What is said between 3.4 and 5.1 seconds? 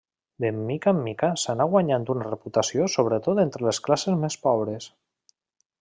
entre les classes més pobres.